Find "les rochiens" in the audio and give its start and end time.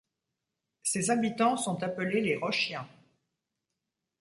2.21-2.87